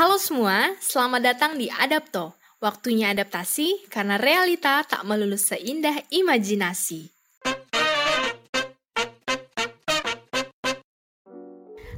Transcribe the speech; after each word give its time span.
Halo 0.00 0.16
semua, 0.16 0.80
selamat 0.80 1.20
datang 1.20 1.52
di 1.60 1.68
Adapto. 1.68 2.32
Waktunya 2.56 3.12
adaptasi 3.12 3.84
karena 3.92 4.16
realita 4.16 4.80
tak 4.80 5.04
melulu 5.04 5.36
seindah 5.36 5.92
imajinasi. 6.08 7.12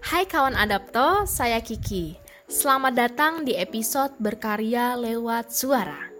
Hai 0.02 0.26
kawan 0.26 0.58
Adapto, 0.58 1.30
saya 1.30 1.62
Kiki. 1.62 2.18
Selamat 2.50 3.06
datang 3.06 3.46
di 3.46 3.54
episode 3.54 4.18
berkarya 4.18 4.98
lewat 4.98 5.54
suara. 5.54 6.10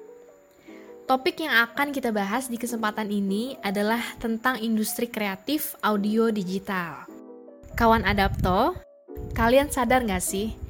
Topik 1.11 1.43
yang 1.43 1.67
akan 1.67 1.91
kita 1.91 2.15
bahas 2.15 2.47
di 2.47 2.63
kesempatan 2.63 3.11
ini 3.11 3.59
adalah 3.59 4.07
tentang 4.23 4.63
industri 4.63 5.11
kreatif 5.11 5.75
audio 5.83 6.31
digital. 6.31 7.11
Kawan 7.75 8.07
Adapto, 8.07 8.79
kalian 9.35 9.67
sadar 9.67 10.07
gak 10.07 10.23
sih 10.23 10.62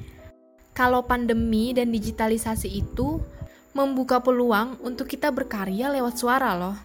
kalau 0.73 1.05
pandemi 1.05 1.71
dan 1.71 1.93
digitalisasi 1.93 2.69
itu 2.69 3.21
membuka 3.73 4.21
peluang 4.21 4.77
untuk 4.81 5.09
kita 5.09 5.29
berkarya 5.33 5.89
lewat 5.93 6.17
suara 6.17 6.53
loh. 6.57 6.77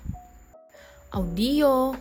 Audio, 1.13 1.97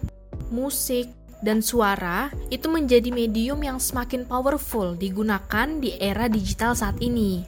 musik, 0.52 1.08
dan 1.40 1.62
suara 1.62 2.34
itu 2.50 2.66
menjadi 2.68 3.13
medium 3.13 3.62
yang 3.62 3.77
semakin 3.77 4.26
powerful 4.26 4.98
digunakan 4.98 5.68
di 5.77 5.94
era 6.00 6.26
digital 6.27 6.73
saat 6.73 6.98
ini. 7.00 7.46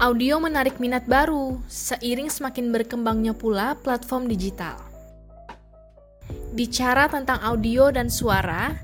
Audio 0.00 0.42
menarik 0.42 0.80
minat 0.82 1.06
baru 1.06 1.60
seiring 1.70 2.32
semakin 2.32 2.74
berkembangnya 2.74 3.34
pula 3.36 3.78
platform 3.78 4.26
digital. 4.26 4.80
Bicara 6.54 7.10
tentang 7.10 7.42
audio 7.42 7.90
dan 7.90 8.08
suara, 8.10 8.74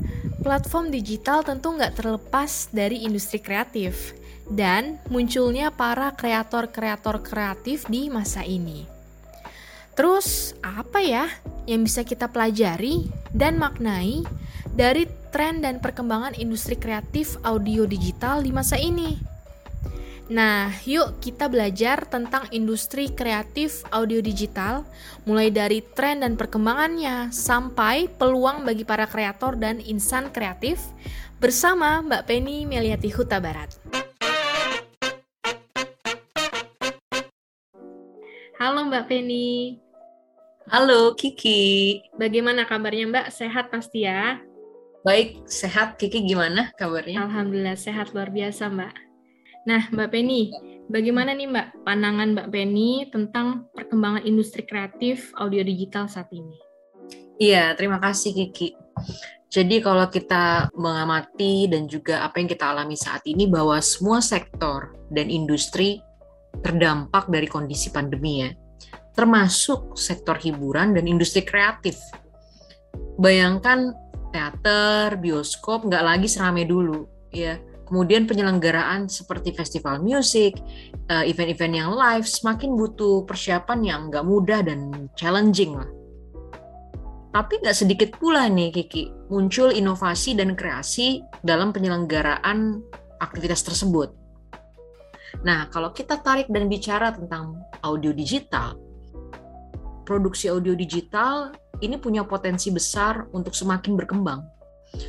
platform 0.40 0.88
digital 0.88 1.44
tentu 1.44 1.76
nggak 1.76 2.00
terlepas 2.00 2.72
dari 2.72 3.04
industri 3.04 3.38
kreatif 3.38 4.16
dan 4.50 4.98
munculnya 5.06 5.70
para 5.70 6.10
kreator-kreator 6.16 7.22
kreatif 7.22 7.86
di 7.86 8.10
masa 8.10 8.42
ini. 8.42 8.84
Terus, 9.94 10.56
apa 10.64 10.98
ya 11.04 11.28
yang 11.68 11.86
bisa 11.86 12.02
kita 12.02 12.26
pelajari 12.26 13.06
dan 13.30 13.60
maknai 13.60 14.24
dari 14.74 15.06
tren 15.30 15.62
dan 15.62 15.78
perkembangan 15.78 16.34
industri 16.40 16.74
kreatif 16.74 17.38
audio 17.46 17.86
digital 17.86 18.42
di 18.42 18.50
masa 18.50 18.80
ini? 18.80 19.29
Nah, 20.30 20.70
yuk 20.86 21.18
kita 21.18 21.50
belajar 21.50 22.06
tentang 22.06 22.46
industri 22.54 23.10
kreatif 23.10 23.82
audio 23.90 24.22
digital, 24.22 24.86
mulai 25.26 25.50
dari 25.50 25.82
tren 25.82 26.22
dan 26.22 26.38
perkembangannya 26.38 27.34
sampai 27.34 28.06
peluang 28.06 28.62
bagi 28.62 28.86
para 28.86 29.10
kreator 29.10 29.58
dan 29.58 29.82
insan 29.82 30.30
kreatif 30.30 30.78
bersama 31.42 31.98
Mbak 32.06 32.30
Penny 32.30 32.62
Meliati 32.62 33.10
Huta 33.10 33.42
Barat. 33.42 33.74
Halo 38.62 38.86
Mbak 38.86 39.10
Penny. 39.10 39.82
Halo 40.70 41.18
Kiki. 41.18 41.98
Bagaimana 42.14 42.70
kabarnya 42.70 43.10
Mbak? 43.10 43.26
Sehat 43.34 43.74
pasti 43.74 44.06
ya? 44.06 44.38
Baik, 45.02 45.42
sehat. 45.50 45.98
Kiki 45.98 46.22
gimana 46.22 46.70
kabarnya? 46.78 47.18
Alhamdulillah 47.18 47.74
sehat 47.74 48.14
luar 48.14 48.30
biasa 48.30 48.70
Mbak. 48.70 49.09
Nah, 49.68 49.92
Mbak 49.92 50.08
Penny, 50.08 50.48
bagaimana 50.88 51.36
nih 51.36 51.44
Mbak 51.52 51.84
pandangan 51.84 52.32
Mbak 52.32 52.48
Penny 52.48 53.04
tentang 53.12 53.68
perkembangan 53.76 54.24
industri 54.24 54.64
kreatif 54.64 55.36
audio 55.36 55.60
digital 55.60 56.08
saat 56.08 56.32
ini? 56.32 56.56
Iya, 57.36 57.76
terima 57.76 58.00
kasih 58.00 58.32
Kiki. 58.32 58.72
Jadi 59.50 59.84
kalau 59.84 60.08
kita 60.08 60.72
mengamati 60.72 61.68
dan 61.68 61.84
juga 61.90 62.24
apa 62.24 62.40
yang 62.40 62.48
kita 62.48 62.72
alami 62.72 62.96
saat 62.96 63.20
ini 63.28 63.50
bahwa 63.50 63.76
semua 63.84 64.24
sektor 64.24 64.96
dan 65.12 65.28
industri 65.28 66.00
terdampak 66.64 67.28
dari 67.28 67.44
kondisi 67.44 67.92
pandemi 67.92 68.46
ya, 68.46 68.50
termasuk 69.12 69.92
sektor 69.98 70.40
hiburan 70.40 70.96
dan 70.96 71.04
industri 71.04 71.44
kreatif. 71.44 72.00
Bayangkan 73.20 73.92
teater, 74.32 75.20
bioskop 75.20 75.84
nggak 75.84 76.04
lagi 76.06 76.30
seramai 76.30 76.64
dulu, 76.64 77.04
ya 77.34 77.60
Kemudian 77.90 78.30
penyelenggaraan 78.30 79.10
seperti 79.10 79.50
festival 79.50 79.98
musik, 79.98 80.62
eh, 81.10 81.24
event-event 81.26 81.74
yang 81.74 81.90
live 81.90 82.22
semakin 82.22 82.78
butuh 82.78 83.26
persiapan 83.26 83.82
yang 83.82 84.00
nggak 84.14 84.22
mudah 84.22 84.62
dan 84.62 85.10
challenging 85.18 85.74
lah. 85.74 85.90
Tapi 87.34 87.58
nggak 87.58 87.74
sedikit 87.74 88.14
pula 88.14 88.46
nih 88.46 88.70
Kiki, 88.70 89.10
muncul 89.26 89.74
inovasi 89.74 90.38
dan 90.38 90.54
kreasi 90.54 91.18
dalam 91.42 91.74
penyelenggaraan 91.74 92.78
aktivitas 93.18 93.66
tersebut. 93.66 94.14
Nah, 95.42 95.66
kalau 95.74 95.90
kita 95.90 96.22
tarik 96.22 96.46
dan 96.46 96.70
bicara 96.70 97.10
tentang 97.10 97.58
audio 97.82 98.14
digital, 98.14 98.78
produksi 100.06 100.46
audio 100.46 100.78
digital 100.78 101.54
ini 101.82 101.98
punya 101.98 102.22
potensi 102.22 102.70
besar 102.70 103.26
untuk 103.34 103.54
semakin 103.54 103.98
berkembang 103.98 104.59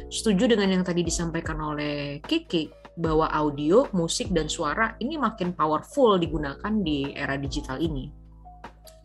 setuju 0.10 0.52
dengan 0.52 0.80
yang 0.80 0.84
tadi 0.86 1.02
disampaikan 1.02 1.58
oleh 1.60 2.22
Kiki 2.24 2.70
bahwa 3.00 3.32
audio, 3.32 3.88
musik, 3.96 4.30
dan 4.36 4.52
suara 4.52 5.00
ini 5.00 5.16
makin 5.16 5.56
powerful 5.56 6.20
digunakan 6.20 6.74
di 6.84 7.16
era 7.16 7.40
digital 7.40 7.80
ini. 7.80 8.12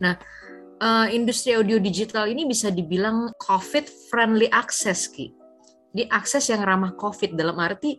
Nah, 0.03 0.13
uh, 0.83 1.07
industri 1.09 1.55
audio 1.55 1.79
digital 1.79 2.27
ini 2.27 2.43
bisa 2.45 2.69
dibilang 2.69 3.31
COVID-friendly 3.39 4.51
access, 4.51 5.07
Ki. 5.07 5.31
Di 5.95 6.05
akses 6.11 6.51
yang 6.51 6.61
ramah 6.67 6.93
COVID 6.93 7.33
dalam 7.33 7.57
arti 7.57 7.97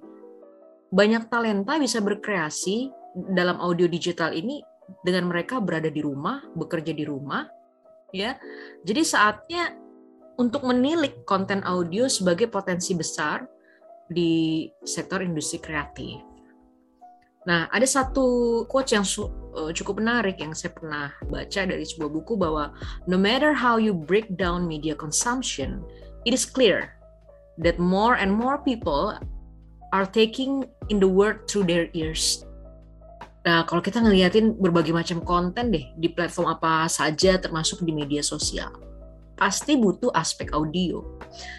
banyak 0.88 1.28
talenta 1.32 1.76
bisa 1.80 1.98
berkreasi 1.98 2.92
dalam 3.34 3.58
audio 3.58 3.90
digital 3.90 4.30
ini 4.36 4.62
dengan 5.02 5.28
mereka 5.28 5.58
berada 5.58 5.90
di 5.90 6.00
rumah, 6.00 6.40
bekerja 6.54 6.92
di 6.92 7.04
rumah, 7.04 7.44
ya. 8.12 8.36
Jadi 8.84 9.02
saatnya 9.02 9.88
untuk 10.38 10.62
menilik 10.62 11.26
konten 11.26 11.60
audio 11.66 12.06
sebagai 12.06 12.47
potensi 12.47 12.94
besar 12.94 13.43
di 14.06 14.65
sektor 14.87 15.21
industri 15.21 15.59
kreatif. 15.59 16.22
Nah, 17.44 17.66
ada 17.75 17.84
satu 17.84 18.62
quote 18.71 18.94
yang 18.94 19.04
uh, 19.04 19.72
cukup 19.75 19.99
menarik 19.99 20.38
yang 20.38 20.54
saya 20.54 20.71
pernah 20.72 21.10
baca 21.26 21.66
dari 21.66 21.82
sebuah 21.82 22.10
buku 22.12 22.38
bahwa 22.38 22.71
no 23.10 23.19
matter 23.19 23.50
how 23.50 23.76
you 23.81 23.93
break 23.93 24.31
down 24.38 24.69
media 24.69 24.94
consumption, 24.94 25.82
it 26.22 26.31
is 26.31 26.47
clear 26.47 26.94
that 27.59 27.81
more 27.82 28.15
and 28.15 28.31
more 28.31 28.62
people 28.62 29.16
are 29.91 30.06
taking 30.06 30.62
in 30.93 31.03
the 31.03 31.09
world 31.09 31.41
through 31.50 31.66
their 31.66 31.91
ears. 31.97 32.47
Nah, 33.49 33.65
kalau 33.65 33.81
kita 33.81 34.05
ngeliatin 34.05 34.60
berbagai 34.60 34.93
macam 34.93 35.25
konten 35.25 35.72
deh 35.72 35.88
di 35.97 36.12
platform 36.12 36.53
apa 36.53 36.84
saja 36.87 37.41
termasuk 37.41 37.81
di 37.81 37.97
media 37.97 38.20
sosial 38.20 38.88
pasti 39.38 39.78
butuh 39.78 40.10
aspek 40.12 40.50
audio. 40.53 41.00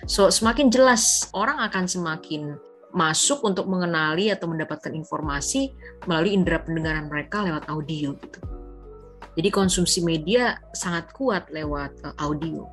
So, 0.06 0.28
semakin 0.28 0.68
jelas 0.70 1.32
orang 1.32 1.64
akan 1.64 1.88
semakin 1.88 2.60
masuk 2.92 3.46
untuk 3.46 3.70
mengenali 3.70 4.34
atau 4.34 4.50
mendapatkan 4.50 4.92
informasi 4.92 5.74
melalui 6.10 6.34
indera 6.34 6.62
pendengaran 6.62 7.08
mereka 7.08 7.46
lewat 7.46 7.70
audio 7.70 8.18
gitu. 8.18 8.40
Jadi 9.38 9.50
konsumsi 9.54 10.04
media 10.04 10.58
sangat 10.76 11.14
kuat 11.16 11.48
lewat 11.54 11.96
uh, 12.04 12.16
audio. 12.20 12.66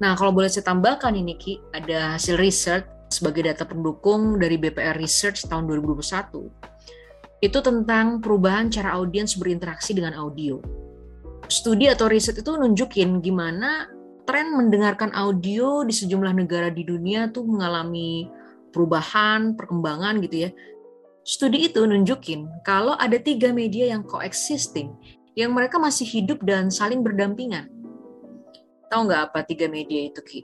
Nah, 0.00 0.16
kalau 0.16 0.32
boleh 0.32 0.48
saya 0.48 0.64
tambahkan 0.64 1.12
ini 1.12 1.36
Ki, 1.36 1.60
ada 1.76 2.16
hasil 2.16 2.40
research 2.40 2.88
sebagai 3.12 3.44
data 3.44 3.68
pendukung 3.68 4.40
dari 4.40 4.56
BPR 4.56 4.96
Research 4.96 5.44
tahun 5.44 5.68
2021. 5.68 7.44
Itu 7.44 7.58
tentang 7.60 8.24
perubahan 8.24 8.72
cara 8.72 8.96
audiens 8.96 9.36
berinteraksi 9.36 9.92
dengan 9.92 10.16
audio 10.16 10.88
studi 11.50 11.90
atau 11.90 12.06
riset 12.06 12.38
itu 12.38 12.54
nunjukin 12.54 13.18
gimana 13.18 13.90
tren 14.24 14.54
mendengarkan 14.54 15.10
audio 15.10 15.82
di 15.82 15.90
sejumlah 15.90 16.30
negara 16.30 16.70
di 16.70 16.86
dunia 16.86 17.34
tuh 17.34 17.42
mengalami 17.42 18.30
perubahan, 18.70 19.58
perkembangan 19.58 20.22
gitu 20.22 20.46
ya. 20.46 20.50
Studi 21.26 21.66
itu 21.66 21.82
nunjukin 21.82 22.46
kalau 22.62 22.94
ada 22.94 23.18
tiga 23.18 23.50
media 23.50 23.90
yang 23.90 24.06
coexisting, 24.06 24.94
yang 25.34 25.50
mereka 25.50 25.76
masih 25.76 26.06
hidup 26.06 26.40
dan 26.46 26.70
saling 26.70 27.02
berdampingan. 27.02 27.66
Tahu 28.88 29.10
nggak 29.10 29.22
apa 29.30 29.42
tiga 29.46 29.66
media 29.66 30.06
itu, 30.06 30.22
Ki? 30.22 30.40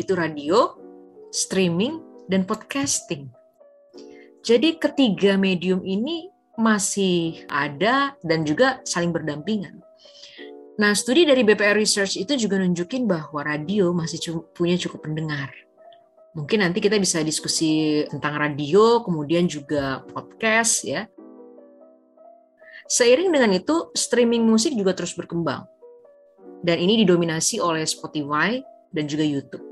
Itu 0.00 0.16
radio, 0.16 0.76
streaming, 1.28 2.00
dan 2.32 2.48
podcasting. 2.48 3.28
Jadi 4.40 4.80
ketiga 4.80 5.36
medium 5.36 5.84
ini 5.84 6.32
masih 6.60 7.48
ada 7.48 8.14
dan 8.20 8.44
juga 8.44 8.84
saling 8.84 9.10
berdampingan. 9.10 9.80
Nah, 10.80 10.96
studi 10.96 11.28
dari 11.28 11.44
BPR 11.44 11.76
Research 11.76 12.16
itu 12.16 12.36
juga 12.36 12.56
nunjukin 12.56 13.04
bahwa 13.04 13.44
radio 13.44 13.92
masih 13.92 14.44
punya 14.56 14.80
cukup 14.80 15.04
pendengar. 15.08 15.52
Mungkin 16.32 16.62
nanti 16.62 16.78
kita 16.78 16.96
bisa 16.96 17.20
diskusi 17.26 18.00
tentang 18.06 18.38
radio, 18.38 19.02
kemudian 19.04 19.44
juga 19.50 20.00
podcast 20.08 20.86
ya. 20.86 21.04
Seiring 22.86 23.28
dengan 23.28 23.50
itu, 23.52 23.90
streaming 23.92 24.46
musik 24.46 24.72
juga 24.72 24.96
terus 24.96 25.12
berkembang. 25.12 25.66
Dan 26.64 26.80
ini 26.80 27.02
didominasi 27.04 27.60
oleh 27.60 27.84
Spotify 27.84 28.56
dan 28.88 29.04
juga 29.04 29.26
YouTube. 29.26 29.64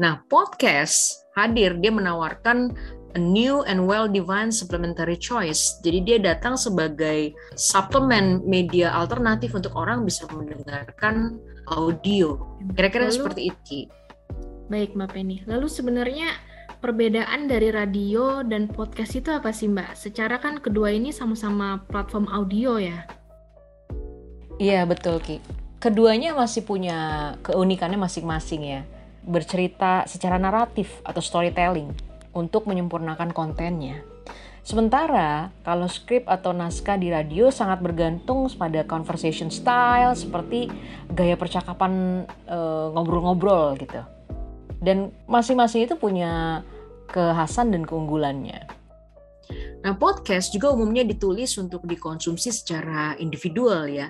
Nah, 0.00 0.24
podcast 0.32 1.28
hadir 1.36 1.76
dia 1.76 1.92
menawarkan 1.92 2.72
a 3.14 3.20
new 3.20 3.60
and 3.68 3.84
well-defined 3.84 4.52
supplementary 4.52 5.16
choice. 5.16 5.80
Jadi 5.84 5.98
dia 6.04 6.18
datang 6.20 6.56
sebagai 6.56 7.36
suplemen 7.54 8.40
media 8.44 8.92
alternatif 8.92 9.52
untuk 9.52 9.76
orang 9.76 10.04
bisa 10.04 10.24
mendengarkan 10.32 11.36
audio. 11.68 12.40
Kira-kira 12.72 13.12
seperti 13.12 13.52
itu. 13.52 13.88
Baik 14.72 14.96
Mbak 14.96 15.10
Penny. 15.12 15.36
Lalu 15.44 15.68
sebenarnya 15.68 16.32
perbedaan 16.80 17.46
dari 17.46 17.68
radio 17.68 18.40
dan 18.40 18.66
podcast 18.66 19.12
itu 19.14 19.28
apa 19.28 19.52
sih 19.52 19.68
Mbak? 19.68 19.92
Secara 19.94 20.40
kan 20.40 20.58
kedua 20.58 20.90
ini 20.90 21.12
sama-sama 21.12 21.84
platform 21.86 22.26
audio 22.32 22.80
ya. 22.80 23.04
Iya 24.56 24.88
betul 24.88 25.20
Ki. 25.20 25.38
Keduanya 25.82 26.32
masih 26.38 26.62
punya 26.62 27.34
keunikannya 27.42 27.98
masing-masing 27.98 28.62
ya. 28.62 28.80
Bercerita 29.22 30.06
secara 30.06 30.38
naratif 30.38 31.02
atau 31.06 31.22
storytelling 31.22 32.11
untuk 32.32 32.68
menyempurnakan 32.68 33.30
kontennya. 33.32 34.00
Sementara 34.62 35.50
kalau 35.66 35.90
skrip 35.90 36.22
atau 36.30 36.54
naskah 36.54 36.94
di 36.94 37.10
radio 37.10 37.50
sangat 37.50 37.82
bergantung 37.82 38.46
pada 38.54 38.86
conversation 38.86 39.50
style 39.50 40.14
seperti 40.14 40.70
gaya 41.10 41.34
percakapan 41.34 42.22
eh, 42.46 42.86
ngobrol-ngobrol 42.94 43.74
e, 43.74 43.78
gitu. 43.82 44.02
Dan 44.78 45.10
masing-masing 45.26 45.90
itu 45.90 45.98
punya 45.98 46.62
kekhasan 47.10 47.74
dan 47.74 47.82
keunggulannya. 47.82 48.82
Nah, 49.82 49.98
podcast 49.98 50.54
juga 50.54 50.70
umumnya 50.70 51.02
ditulis 51.02 51.58
untuk 51.58 51.82
dikonsumsi 51.82 52.54
secara 52.54 53.18
individual 53.18 53.90
ya. 53.90 54.08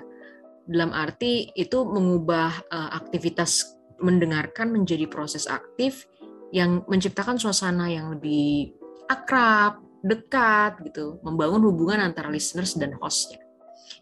Dalam 0.63 0.95
arti 0.95 1.51
itu 1.57 1.83
mengubah 1.83 2.71
uh, 2.71 2.89
aktivitas 2.95 3.75
mendengarkan 3.99 4.71
menjadi 4.71 5.09
proses 5.11 5.49
aktif 5.49 6.07
yang 6.53 6.85
menciptakan 6.85 7.41
suasana 7.41 7.89
yang 7.89 8.13
lebih 8.13 8.77
akrab, 9.09 9.81
dekat 10.05 10.85
gitu, 10.85 11.17
membangun 11.25 11.65
hubungan 11.65 11.97
antara 11.97 12.29
listeners 12.29 12.77
dan 12.77 12.93
hostnya. 13.01 13.41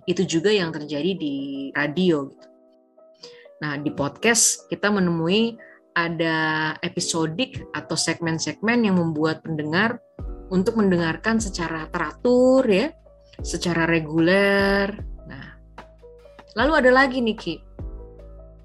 Itu 0.03 0.27
juga 0.27 0.51
yang 0.51 0.75
terjadi 0.75 1.15
di 1.15 1.35
radio 1.71 2.27
gitu. 2.27 2.47
Nah, 3.63 3.79
di 3.79 3.93
podcast 3.95 4.67
kita 4.67 4.91
menemui 4.91 5.55
ada 5.95 6.71
episodik 6.83 7.63
atau 7.71 7.95
segmen-segmen 7.95 8.83
yang 8.83 8.99
membuat 8.99 9.47
pendengar 9.47 10.03
untuk 10.51 10.75
mendengarkan 10.75 11.39
secara 11.39 11.87
teratur 11.87 12.67
ya, 12.67 12.91
secara 13.39 13.87
reguler. 13.87 14.91
Nah, 15.23 15.55
lalu 16.59 16.71
ada 16.83 16.91
lagi 16.91 17.23
nih 17.23 17.37
Ki, 17.39 17.55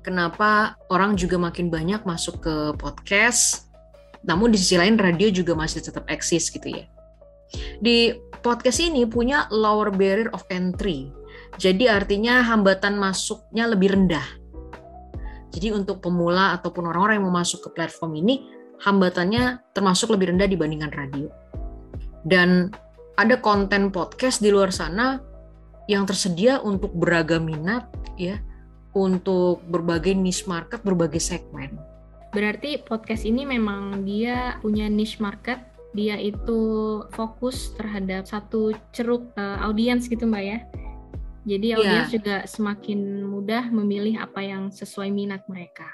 kenapa 0.02 0.74
orang 0.90 1.14
juga 1.14 1.38
makin 1.38 1.70
banyak 1.70 2.02
masuk 2.02 2.42
ke 2.42 2.56
podcast 2.80 3.66
namun 4.26 4.50
di 4.50 4.58
sisi 4.58 4.74
lain 4.76 4.98
radio 4.98 5.30
juga 5.30 5.54
masih 5.54 5.80
tetap 5.80 6.04
eksis 6.10 6.50
gitu 6.50 6.66
ya. 6.66 6.84
Di 7.78 8.18
podcast 8.42 8.82
ini 8.82 9.06
punya 9.06 9.46
lower 9.54 9.94
barrier 9.94 10.28
of 10.34 10.42
entry. 10.50 11.08
Jadi 11.56 11.86
artinya 11.86 12.42
hambatan 12.42 12.98
masuknya 12.98 13.70
lebih 13.70 13.94
rendah. 13.94 14.26
Jadi 15.54 15.72
untuk 15.72 16.04
pemula 16.04 16.52
ataupun 16.58 16.90
orang-orang 16.90 17.22
yang 17.22 17.26
mau 17.30 17.40
masuk 17.40 17.64
ke 17.64 17.68
platform 17.72 18.18
ini 18.20 18.44
hambatannya 18.84 19.72
termasuk 19.72 20.12
lebih 20.12 20.34
rendah 20.34 20.50
dibandingkan 20.50 20.92
radio. 20.92 21.30
Dan 22.26 22.74
ada 23.16 23.40
konten 23.40 23.88
podcast 23.94 24.44
di 24.44 24.52
luar 24.52 24.74
sana 24.74 25.22
yang 25.86 26.04
tersedia 26.04 26.60
untuk 26.60 26.92
beragam 26.92 27.46
minat 27.46 27.88
ya, 28.18 28.36
untuk 28.92 29.62
berbagai 29.70 30.12
niche 30.12 30.44
market, 30.44 30.82
berbagai 30.82 31.22
segmen. 31.22 31.95
Berarti 32.36 32.76
podcast 32.84 33.24
ini 33.24 33.48
memang 33.48 34.04
dia 34.04 34.60
punya 34.60 34.92
niche 34.92 35.24
market, 35.24 35.56
dia 35.96 36.20
itu 36.20 37.00
fokus 37.16 37.72
terhadap 37.80 38.28
satu 38.28 38.76
ceruk 38.92 39.32
uh, 39.40 39.64
audiens 39.64 40.04
gitu 40.04 40.28
Mbak 40.28 40.44
ya. 40.44 40.58
Jadi 41.48 41.66
iya. 41.72 41.76
audiens 41.80 42.08
yeah. 42.12 42.14
juga 42.20 42.36
semakin 42.44 43.24
mudah 43.24 43.72
memilih 43.72 44.20
apa 44.20 44.44
yang 44.44 44.68
sesuai 44.68 45.08
minat 45.08 45.48
mereka. 45.48 45.88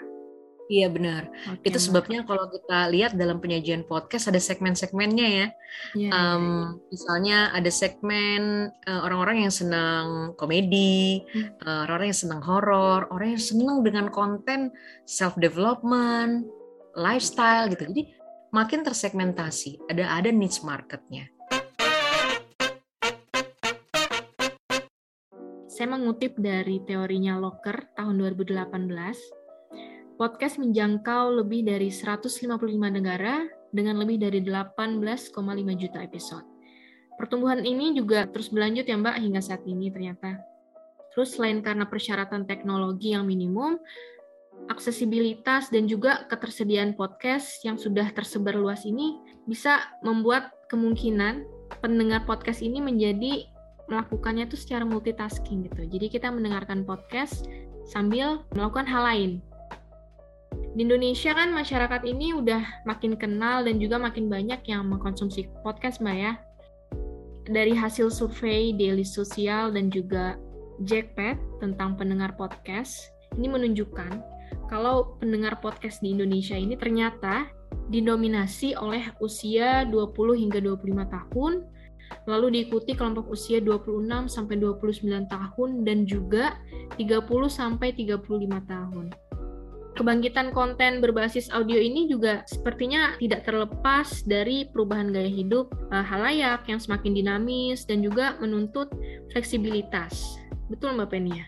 Iya 0.72 0.88
benar. 0.88 1.28
Okay, 1.60 1.68
itu 1.68 1.76
sebabnya 1.76 2.24
kalau 2.24 2.48
kita 2.48 2.88
lihat 2.88 3.12
dalam 3.12 3.44
penyajian 3.44 3.84
podcast 3.84 4.32
ada 4.32 4.40
segmen-segmennya 4.40 5.28
ya. 5.28 5.46
Yeah, 5.92 6.12
um, 6.16 6.24
yeah. 6.40 6.64
Misalnya 6.88 7.38
ada 7.52 7.68
segmen 7.68 8.72
uh, 8.88 9.00
orang-orang 9.04 9.44
yang 9.44 9.52
senang 9.52 10.32
komedi, 10.40 11.28
hmm. 11.28 11.60
uh, 11.60 11.84
orang-orang 11.84 12.08
yang 12.08 12.20
senang 12.24 12.40
horor, 12.40 13.04
orang 13.12 13.36
yang 13.36 13.44
senang 13.44 13.84
dengan 13.84 14.08
konten 14.08 14.72
self 15.04 15.36
development, 15.36 16.48
lifestyle 16.96 17.68
gitu. 17.68 17.92
Jadi 17.92 18.08
makin 18.56 18.80
tersegmentasi. 18.80 19.92
Ada 19.92 20.24
ada 20.24 20.32
niche 20.32 20.64
marketnya. 20.64 21.28
Saya 25.68 25.98
mengutip 25.98 26.40
dari 26.40 26.80
teorinya 26.80 27.36
Locker 27.36 27.92
tahun 27.92 28.16
2018 28.16 29.41
podcast 30.16 30.60
menjangkau 30.60 31.42
lebih 31.42 31.64
dari 31.66 31.88
155 31.88 32.48
negara 32.92 33.44
dengan 33.72 33.98
lebih 34.00 34.20
dari 34.20 34.44
18,5 34.44 35.32
juta 35.80 35.98
episode. 36.04 36.46
Pertumbuhan 37.16 37.64
ini 37.64 37.96
juga 37.96 38.28
terus 38.28 38.52
berlanjut 38.52 38.84
ya 38.84 38.96
Mbak 38.98 39.16
hingga 39.20 39.40
saat 39.40 39.62
ini 39.64 39.88
ternyata. 39.88 40.40
Terus 41.12 41.36
selain 41.36 41.60
karena 41.60 41.84
persyaratan 41.84 42.48
teknologi 42.48 43.12
yang 43.12 43.28
minimum, 43.28 43.76
aksesibilitas 44.72 45.68
dan 45.68 45.84
juga 45.88 46.24
ketersediaan 46.28 46.96
podcast 46.96 47.60
yang 47.64 47.76
sudah 47.76 48.08
tersebar 48.16 48.56
luas 48.56 48.88
ini 48.88 49.20
bisa 49.44 49.80
membuat 50.00 50.52
kemungkinan 50.72 51.44
pendengar 51.84 52.24
podcast 52.24 52.64
ini 52.64 52.80
menjadi 52.80 53.44
melakukannya 53.92 54.48
itu 54.48 54.56
secara 54.56 54.88
multitasking 54.88 55.68
gitu. 55.68 55.84
Jadi 55.84 56.06
kita 56.08 56.32
mendengarkan 56.32 56.88
podcast 56.88 57.44
sambil 57.84 58.46
melakukan 58.56 58.88
hal 58.88 59.02
lain 59.04 59.30
di 60.72 60.88
Indonesia 60.88 61.36
kan 61.36 61.52
masyarakat 61.52 62.00
ini 62.08 62.32
udah 62.32 62.88
makin 62.88 63.12
kenal 63.20 63.60
dan 63.60 63.76
juga 63.76 64.00
makin 64.00 64.32
banyak 64.32 64.64
yang 64.64 64.88
mengkonsumsi 64.88 65.52
podcast 65.60 66.00
Mbak 66.00 66.16
ya. 66.16 66.32
Dari 67.44 67.76
hasil 67.76 68.08
survei 68.08 68.72
Daily 68.72 69.04
Social 69.04 69.68
dan 69.76 69.92
juga 69.92 70.40
Jackpad 70.88 71.60
tentang 71.60 72.00
pendengar 72.00 72.32
podcast, 72.40 73.12
ini 73.36 73.52
menunjukkan 73.52 74.24
kalau 74.72 75.20
pendengar 75.20 75.60
podcast 75.60 76.00
di 76.00 76.16
Indonesia 76.16 76.56
ini 76.56 76.72
ternyata 76.80 77.52
didominasi 77.92 78.72
oleh 78.72 79.12
usia 79.20 79.84
20 79.84 80.40
hingga 80.40 80.64
25 80.64 81.04
tahun, 81.12 81.52
lalu 82.24 82.46
diikuti 82.48 82.96
kelompok 82.96 83.28
usia 83.28 83.60
26 83.60 84.08
sampai 84.24 84.56
29 84.56 85.28
tahun 85.28 85.70
dan 85.84 86.08
juga 86.08 86.56
30 86.96 87.28
sampai 87.52 87.92
35 87.92 88.24
tahun 88.64 89.12
kebangkitan 89.92 90.56
konten 90.56 91.04
berbasis 91.04 91.52
audio 91.52 91.76
ini 91.76 92.08
juga 92.08 92.40
sepertinya 92.48 93.12
tidak 93.20 93.44
terlepas 93.44 94.24
dari 94.24 94.64
perubahan 94.68 95.12
gaya 95.12 95.28
hidup 95.28 95.68
uh, 95.92 96.00
halayak 96.00 96.64
yang 96.64 96.80
semakin 96.80 97.12
dinamis 97.12 97.84
dan 97.84 98.00
juga 98.00 98.36
menuntut 98.40 98.88
fleksibilitas. 99.36 100.40
Betul 100.72 100.96
Mbak 100.96 101.08
Penia? 101.12 101.44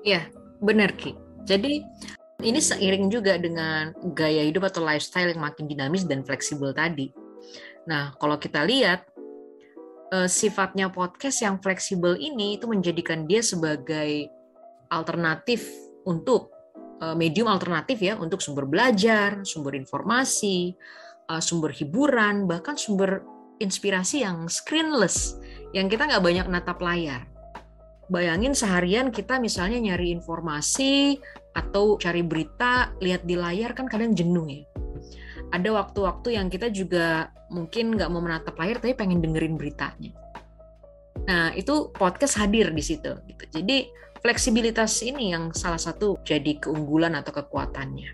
Iya, 0.00 0.32
benar 0.64 0.96
Ki. 0.96 1.12
Jadi 1.44 1.84
ini 2.40 2.60
seiring 2.60 3.12
juga 3.12 3.36
dengan 3.36 3.92
gaya 4.16 4.44
hidup 4.48 4.72
atau 4.72 4.80
lifestyle 4.80 5.32
yang 5.32 5.44
makin 5.44 5.68
dinamis 5.68 6.08
dan 6.08 6.24
fleksibel 6.24 6.72
tadi. 6.72 7.12
Nah, 7.84 8.16
kalau 8.16 8.40
kita 8.40 8.64
lihat 8.64 9.04
uh, 10.10 10.28
sifatnya 10.28 10.88
podcast 10.88 11.44
yang 11.44 11.60
fleksibel 11.60 12.16
ini 12.16 12.56
itu 12.56 12.64
menjadikan 12.64 13.28
dia 13.28 13.44
sebagai 13.44 14.32
alternatif 14.88 15.68
untuk 16.06 16.55
Eh, 16.55 16.55
medium 17.16 17.48
alternatif 17.52 18.00
ya 18.00 18.16
untuk 18.16 18.40
sumber 18.40 18.64
belajar, 18.64 19.44
sumber 19.44 19.76
informasi, 19.76 20.72
eh, 21.28 21.42
sumber 21.42 21.72
hiburan, 21.76 22.48
bahkan 22.48 22.76
sumber 22.80 23.20
inspirasi 23.60 24.24
yang 24.24 24.48
screenless, 24.48 25.40
yang 25.72 25.88
kita 25.88 26.08
nggak 26.08 26.24
banyak 26.24 26.46
natap 26.48 26.80
layar. 26.80 27.24
Bayangin 28.06 28.54
seharian 28.54 29.10
kita 29.10 29.42
misalnya 29.42 29.82
nyari 29.82 30.14
informasi 30.14 31.18
atau 31.56 31.98
cari 31.98 32.22
berita, 32.22 32.94
lihat 33.02 33.26
di 33.26 33.34
layar 33.34 33.74
kan 33.74 33.90
kadang 33.90 34.14
jenuh 34.14 34.46
ya. 34.46 34.62
Ada 35.50 35.72
waktu-waktu 35.72 36.38
yang 36.38 36.46
kita 36.52 36.70
juga 36.70 37.32
mungkin 37.50 37.96
nggak 37.96 38.10
mau 38.10 38.22
menatap 38.22 38.54
layar 38.58 38.78
tapi 38.78 38.94
pengen 38.94 39.24
dengerin 39.24 39.58
beritanya. 39.58 40.12
Nah 41.26 41.50
itu 41.58 41.90
podcast 41.96 42.38
hadir 42.38 42.70
di 42.70 42.82
situ. 42.84 43.18
Gitu. 43.26 43.44
Jadi 43.50 43.90
fleksibilitas 44.20 45.00
ini 45.04 45.32
yang 45.34 45.52
salah 45.52 45.80
satu 45.80 46.20
jadi 46.24 46.60
keunggulan 46.60 47.16
atau 47.18 47.32
kekuatannya. 47.34 48.10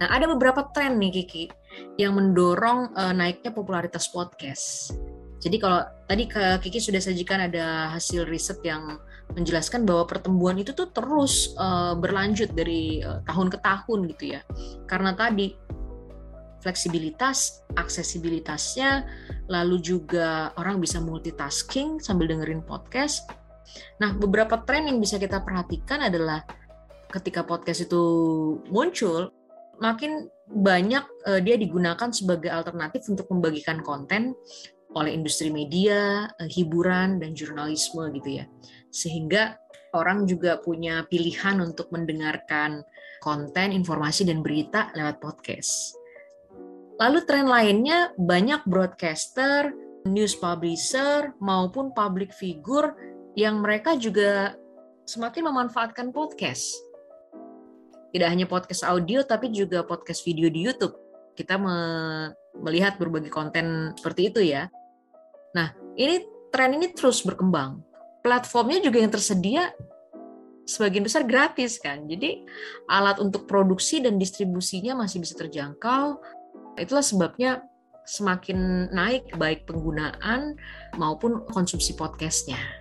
Nah, 0.00 0.08
ada 0.08 0.24
beberapa 0.32 0.72
tren 0.72 0.96
nih 0.96 1.12
Kiki 1.12 1.44
yang 2.00 2.16
mendorong 2.16 2.96
uh, 2.96 3.12
naiknya 3.12 3.52
popularitas 3.52 4.08
podcast. 4.08 4.96
Jadi 5.40 5.56
kalau 5.60 5.84
tadi 6.08 6.24
ke 6.24 6.60
Kiki 6.60 6.80
sudah 6.80 7.00
sajikan 7.00 7.48
ada 7.48 7.92
hasil 7.96 8.28
riset 8.28 8.60
yang 8.64 9.00
menjelaskan 9.36 9.84
bahwa 9.84 10.08
pertumbuhan 10.08 10.58
itu 10.58 10.72
tuh 10.72 10.88
terus 10.90 11.52
uh, 11.56 11.94
berlanjut 11.96 12.52
dari 12.56 13.04
uh, 13.04 13.20
tahun 13.28 13.48
ke 13.52 13.58
tahun 13.60 13.98
gitu 14.16 14.24
ya. 14.36 14.40
Karena 14.88 15.12
tadi 15.16 15.52
fleksibilitas, 16.60 17.64
aksesibilitasnya, 17.76 19.08
lalu 19.48 19.80
juga 19.80 20.52
orang 20.60 20.80
bisa 20.80 21.00
multitasking 21.00 22.00
sambil 22.04 22.28
dengerin 22.28 22.60
podcast. 22.60 23.28
Nah, 24.00 24.16
beberapa 24.16 24.60
tren 24.64 24.88
yang 24.88 24.98
bisa 24.98 25.20
kita 25.20 25.42
perhatikan 25.44 26.04
adalah 26.04 26.44
ketika 27.10 27.42
podcast 27.42 27.90
itu 27.90 28.02
muncul, 28.70 29.34
makin 29.82 30.30
banyak 30.50 31.04
uh, 31.26 31.40
dia 31.42 31.56
digunakan 31.56 32.10
sebagai 32.10 32.50
alternatif 32.50 33.06
untuk 33.10 33.26
membagikan 33.30 33.82
konten 33.82 34.34
oleh 34.94 35.14
industri 35.14 35.50
media, 35.50 36.26
uh, 36.26 36.48
hiburan 36.50 37.18
dan 37.18 37.34
jurnalisme 37.34 38.06
gitu 38.14 38.42
ya. 38.42 38.44
Sehingga 38.90 39.58
orang 39.94 40.26
juga 40.26 40.58
punya 40.62 41.02
pilihan 41.06 41.58
untuk 41.62 41.90
mendengarkan 41.90 42.82
konten, 43.20 43.74
informasi 43.74 44.26
dan 44.26 44.40
berita 44.40 44.90
lewat 44.94 45.18
podcast. 45.18 45.98
Lalu 47.00 47.18
tren 47.24 47.48
lainnya 47.48 48.12
banyak 48.20 48.60
broadcaster, 48.68 49.72
news 50.08 50.36
publisher 50.36 51.32
maupun 51.40 51.92
public 51.92 52.32
figure 52.32 52.92
yang 53.40 53.64
mereka 53.64 53.96
juga 53.96 54.54
semakin 55.08 55.48
memanfaatkan 55.48 56.12
podcast 56.12 56.90
tidak 58.10 58.28
hanya 58.28 58.46
podcast 58.46 58.82
audio 58.82 59.22
tapi 59.22 59.54
juga 59.54 59.86
podcast 59.86 60.26
video 60.26 60.50
di 60.50 60.66
YouTube. 60.66 60.94
Kita 61.38 61.56
me 61.56 61.76
melihat 62.58 62.98
berbagai 62.98 63.30
konten 63.30 63.94
seperti 63.94 64.34
itu 64.34 64.40
ya. 64.42 64.66
Nah, 65.54 65.70
ini 65.94 66.26
tren 66.50 66.74
ini 66.74 66.90
terus 66.90 67.22
berkembang. 67.22 67.80
Platformnya 68.20 68.82
juga 68.82 68.98
yang 69.00 69.14
tersedia 69.14 69.70
sebagian 70.66 71.06
besar 71.06 71.22
gratis 71.22 71.78
kan. 71.78 72.04
Jadi 72.10 72.42
alat 72.90 73.22
untuk 73.22 73.46
produksi 73.46 74.02
dan 74.02 74.18
distribusinya 74.18 75.06
masih 75.06 75.22
bisa 75.22 75.38
terjangkau. 75.38 76.18
Itulah 76.74 77.06
sebabnya 77.06 77.62
semakin 78.02 78.90
naik 78.90 79.30
baik 79.38 79.70
penggunaan 79.70 80.58
maupun 80.98 81.46
konsumsi 81.54 81.94
podcastnya. 81.94 82.79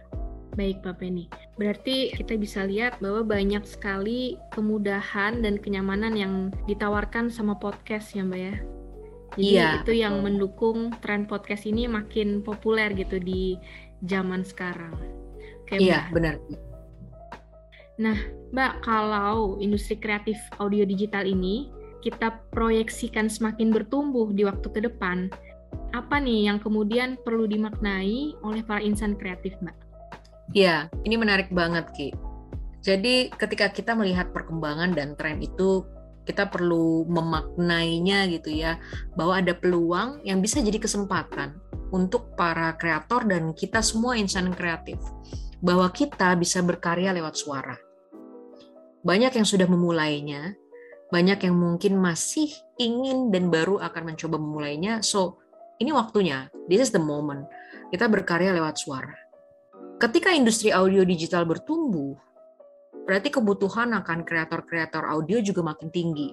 Baik 0.60 0.84
Pak 0.84 1.00
Penny, 1.00 1.32
berarti 1.56 2.12
kita 2.12 2.36
bisa 2.36 2.68
lihat 2.68 3.00
bahwa 3.00 3.24
banyak 3.24 3.64
sekali 3.64 4.36
kemudahan 4.52 5.40
dan 5.40 5.56
kenyamanan 5.56 6.20
yang 6.20 6.34
ditawarkan 6.68 7.32
sama 7.32 7.56
podcast 7.56 8.12
ya 8.12 8.28
Mbak 8.28 8.42
ya. 8.44 8.56
Jadi 9.40 9.56
iya, 9.56 9.80
itu 9.80 9.96
yang 10.04 10.20
mendukung 10.20 10.92
tren 11.00 11.24
podcast 11.24 11.64
ini 11.64 11.88
makin 11.88 12.44
populer 12.44 12.92
gitu 12.92 13.24
di 13.24 13.56
zaman 14.04 14.44
sekarang. 14.44 14.92
Oke, 15.64 15.80
iya, 15.80 16.12
benar. 16.12 16.36
Nah, 17.96 18.20
Mbak, 18.52 18.84
kalau 18.84 19.56
industri 19.64 19.96
kreatif 19.96 20.36
audio 20.60 20.84
digital 20.84 21.24
ini 21.24 21.72
kita 22.04 22.36
proyeksikan 22.52 23.32
semakin 23.32 23.72
bertumbuh 23.72 24.36
di 24.36 24.44
waktu 24.44 24.68
ke 24.76 24.84
depan, 24.84 25.32
apa 25.96 26.20
nih 26.20 26.52
yang 26.52 26.60
kemudian 26.60 27.16
perlu 27.24 27.48
dimaknai 27.48 28.36
oleh 28.44 28.60
para 28.68 28.84
insan 28.84 29.16
kreatif, 29.16 29.56
Mbak? 29.64 29.79
Ya, 30.50 30.90
ini 31.06 31.14
menarik 31.14 31.54
banget, 31.54 31.86
Ki. 31.94 32.10
Jadi 32.82 33.30
ketika 33.38 33.70
kita 33.70 33.94
melihat 33.94 34.34
perkembangan 34.34 34.98
dan 34.98 35.14
tren 35.14 35.38
itu, 35.46 35.86
kita 36.26 36.50
perlu 36.50 37.06
memaknainya 37.06 38.26
gitu 38.34 38.50
ya, 38.58 38.82
bahwa 39.14 39.38
ada 39.38 39.54
peluang 39.54 40.26
yang 40.26 40.42
bisa 40.42 40.58
jadi 40.58 40.82
kesempatan 40.82 41.54
untuk 41.94 42.34
para 42.34 42.74
kreator 42.82 43.30
dan 43.30 43.54
kita 43.54 43.86
semua 43.86 44.18
insan 44.18 44.50
kreatif, 44.58 44.98
bahwa 45.62 45.86
kita 45.94 46.34
bisa 46.34 46.66
berkarya 46.66 47.14
lewat 47.14 47.38
suara. 47.38 47.78
Banyak 49.06 49.38
yang 49.38 49.46
sudah 49.46 49.70
memulainya, 49.70 50.58
banyak 51.14 51.46
yang 51.46 51.62
mungkin 51.62 52.02
masih 52.02 52.50
ingin 52.82 53.30
dan 53.30 53.54
baru 53.54 53.78
akan 53.86 54.14
mencoba 54.14 54.42
memulainya. 54.42 55.06
So, 55.06 55.38
ini 55.78 55.94
waktunya. 55.94 56.50
This 56.66 56.90
is 56.90 56.92
the 56.92 57.02
moment. 57.02 57.46
Kita 57.94 58.10
berkarya 58.10 58.54
lewat 58.54 58.82
suara 58.82 59.29
Ketika 60.00 60.32
industri 60.32 60.72
audio 60.72 61.04
digital 61.04 61.44
bertumbuh, 61.44 62.16
berarti 63.04 63.36
kebutuhan 63.36 63.92
akan 64.00 64.24
kreator-kreator 64.24 65.04
audio 65.04 65.44
juga 65.44 65.60
makin 65.60 65.92
tinggi. 65.92 66.32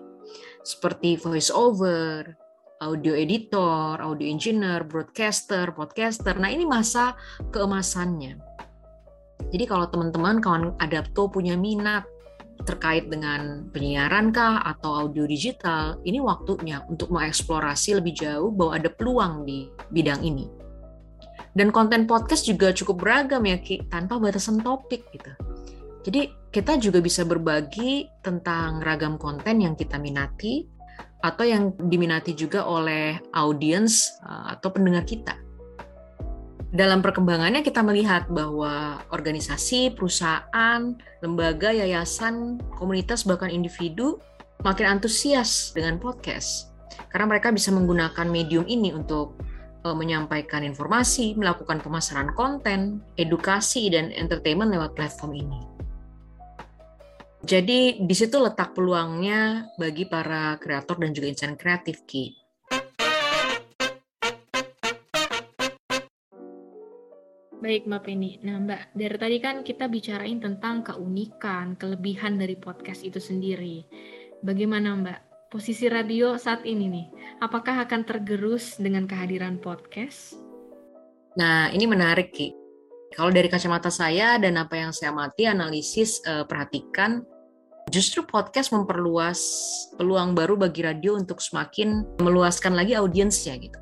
Seperti 0.62 1.18
voice 1.18 1.50
over, 1.50 2.30
audio 2.78 3.10
editor, 3.18 3.98
audio 3.98 4.22
engineer, 4.22 4.86
broadcaster, 4.86 5.74
podcaster. 5.74 6.38
Nah, 6.38 6.46
ini 6.46 6.62
masa 6.62 7.18
keemasannya. 7.50 8.38
Jadi 9.50 9.64
kalau 9.66 9.90
teman-teman 9.90 10.38
kawan 10.38 10.78
adapto 10.78 11.26
punya 11.26 11.58
minat 11.58 12.06
terkait 12.70 13.10
dengan 13.10 13.66
penyiaran 13.74 14.30
kah 14.30 14.62
atau 14.62 15.10
audio 15.10 15.26
digital, 15.26 15.98
ini 16.06 16.22
waktunya 16.22 16.86
untuk 16.86 17.10
mengeksplorasi 17.10 17.98
lebih 17.98 18.14
jauh 18.14 18.54
bahwa 18.54 18.78
ada 18.78 18.94
peluang 18.94 19.42
di 19.42 19.66
bidang 19.90 20.22
ini. 20.22 20.65
Dan 21.56 21.72
konten 21.72 22.04
podcast 22.04 22.44
juga 22.44 22.68
cukup 22.76 23.00
beragam 23.00 23.40
ya 23.48 23.56
Ki, 23.56 23.80
tanpa 23.88 24.20
batasan 24.20 24.60
topik 24.60 25.08
gitu. 25.08 25.32
Jadi 26.04 26.28
kita 26.52 26.76
juga 26.76 27.00
bisa 27.00 27.24
berbagi 27.24 28.04
tentang 28.20 28.84
ragam 28.84 29.16
konten 29.16 29.64
yang 29.64 29.72
kita 29.72 29.96
minati 29.96 30.68
atau 31.24 31.42
yang 31.48 31.72
diminati 31.88 32.36
juga 32.36 32.68
oleh 32.68 33.16
audiens 33.32 34.20
eh, 34.20 34.44
atau 34.52 34.68
pendengar 34.68 35.08
kita. 35.08 35.34
Dalam 36.76 37.00
perkembangannya 37.00 37.64
kita 37.64 37.80
melihat 37.80 38.28
bahwa 38.28 39.00
organisasi, 39.08 39.96
perusahaan, 39.96 40.92
lembaga, 41.24 41.72
yayasan, 41.72 42.60
komunitas 42.76 43.24
bahkan 43.24 43.48
individu 43.48 44.20
makin 44.60 45.00
antusias 45.00 45.72
dengan 45.72 45.96
podcast 45.96 46.76
karena 47.08 47.32
mereka 47.32 47.48
bisa 47.48 47.72
menggunakan 47.72 48.28
medium 48.28 48.68
ini 48.68 48.92
untuk 48.92 49.40
menyampaikan 49.94 50.64
informasi, 50.64 51.36
melakukan 51.36 51.84
pemasaran 51.84 52.32
konten, 52.32 53.04
edukasi, 53.20 53.92
dan 53.92 54.10
entertainment 54.10 54.72
lewat 54.72 54.96
platform 54.96 55.36
ini. 55.36 55.60
Jadi 57.46 58.02
di 58.02 58.14
situ 58.16 58.42
letak 58.42 58.74
peluangnya 58.74 59.70
bagi 59.78 60.08
para 60.08 60.58
kreator 60.58 60.98
dan 60.98 61.14
juga 61.14 61.30
insan 61.30 61.54
kreatif, 61.54 62.02
Ki. 62.02 62.34
Baik 67.62 67.86
Mbak 67.86 68.02
Penny. 68.02 68.38
Nah 68.42 68.62
Mbak, 68.62 68.82
dari 68.94 69.16
tadi 69.18 69.36
kan 69.38 69.56
kita 69.62 69.86
bicarain 69.86 70.38
tentang 70.42 70.82
keunikan, 70.86 71.78
kelebihan 71.78 72.38
dari 72.38 72.58
podcast 72.58 73.02
itu 73.02 73.22
sendiri. 73.22 73.86
Bagaimana 74.42 74.94
Mbak 74.94 75.20
posisi 75.56 75.88
radio 75.88 76.36
saat 76.36 76.68
ini 76.68 76.84
nih? 76.84 77.06
Apakah 77.40 77.88
akan 77.88 78.04
tergerus 78.04 78.76
dengan 78.76 79.08
kehadiran 79.08 79.56
podcast? 79.56 80.36
Nah, 81.40 81.72
ini 81.72 81.88
menarik, 81.88 82.28
Ki. 82.28 82.52
Kalau 83.16 83.32
dari 83.32 83.48
kacamata 83.48 83.88
saya 83.88 84.36
dan 84.36 84.60
apa 84.60 84.76
yang 84.76 84.92
saya 84.92 85.16
amati, 85.16 85.48
analisis, 85.48 86.20
eh, 86.28 86.44
perhatikan, 86.44 87.24
justru 87.88 88.20
podcast 88.28 88.68
memperluas 88.68 89.40
peluang 89.96 90.36
baru 90.36 90.60
bagi 90.60 90.84
radio 90.84 91.16
untuk 91.16 91.40
semakin 91.40 92.04
meluaskan 92.20 92.76
lagi 92.76 92.92
audiensnya 92.92 93.56
gitu. 93.56 93.80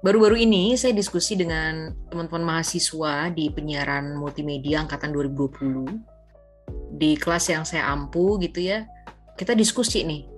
Baru-baru 0.00 0.40
ini 0.40 0.72
saya 0.80 0.96
diskusi 0.96 1.36
dengan 1.36 1.92
teman-teman 2.08 2.48
mahasiswa 2.48 3.28
di 3.28 3.52
penyiaran 3.52 4.16
multimedia 4.16 4.80
angkatan 4.80 5.12
2020 5.12 6.96
di 6.96 7.12
kelas 7.20 7.52
yang 7.52 7.68
saya 7.68 7.92
ampu 7.92 8.40
gitu 8.40 8.72
ya. 8.72 8.88
Kita 9.36 9.52
diskusi 9.52 10.00
nih 10.08 10.31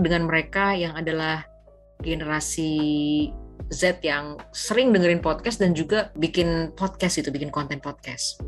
dengan 0.00 0.26
mereka 0.26 0.74
yang 0.74 0.94
adalah 0.98 1.46
generasi 2.02 3.30
Z 3.72 4.04
yang 4.04 4.36
sering 4.52 4.92
dengerin 4.92 5.24
podcast 5.24 5.62
dan 5.62 5.72
juga 5.72 6.12
bikin 6.20 6.74
podcast 6.76 7.16
itu, 7.22 7.32
bikin 7.32 7.48
konten 7.48 7.80
podcast. 7.80 8.42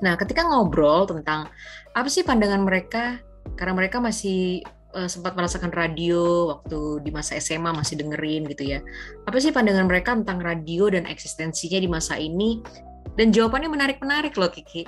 Nah, 0.00 0.14
ketika 0.16 0.46
ngobrol 0.46 1.04
tentang 1.08 1.50
apa 1.92 2.08
sih 2.08 2.22
pandangan 2.22 2.62
mereka, 2.62 3.18
karena 3.58 3.74
mereka 3.74 3.98
masih 3.98 4.62
uh, 4.94 5.08
sempat 5.10 5.34
merasakan 5.34 5.74
radio 5.74 6.54
waktu 6.56 7.04
di 7.04 7.10
masa 7.10 7.36
SMA 7.42 7.74
masih 7.74 7.98
dengerin 8.00 8.46
gitu 8.48 8.76
ya. 8.76 8.78
Apa 9.26 9.42
sih 9.42 9.50
pandangan 9.50 9.90
mereka 9.90 10.14
tentang 10.14 10.40
radio 10.40 10.88
dan 10.88 11.04
eksistensinya 11.04 11.78
di 11.82 11.88
masa 11.90 12.14
ini? 12.16 12.62
Dan 13.18 13.34
jawabannya 13.34 13.68
menarik-menarik 13.68 14.38
loh 14.38 14.48
Kiki. 14.48 14.86